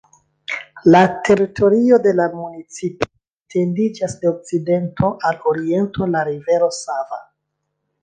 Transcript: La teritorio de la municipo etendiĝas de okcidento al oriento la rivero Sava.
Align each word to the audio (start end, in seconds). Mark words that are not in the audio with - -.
La 0.95 1.01
teritorio 1.27 1.99
de 2.07 2.13
la 2.21 2.27
municipo 2.39 3.09
etendiĝas 3.11 4.19
de 4.25 4.33
okcidento 4.33 5.15
al 5.31 5.41
oriento 5.55 6.13
la 6.17 6.29
rivero 6.33 6.75
Sava. 6.85 7.27